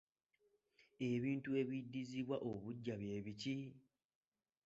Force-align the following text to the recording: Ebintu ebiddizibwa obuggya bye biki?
Ebintu 1.11 1.49
ebiddizibwa 1.61 2.37
obuggya 2.51 2.95
bye 3.01 3.17
biki? 3.25 3.57